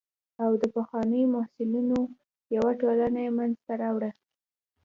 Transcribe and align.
او 0.43 0.51
د 0.61 0.63
پخوانیو 0.75 1.31
محصلینو 1.35 1.99
یوه 2.55 2.71
ټولنه 2.81 3.19
یې 3.25 3.31
منځته 3.37 3.71
راوړه. 3.83 4.11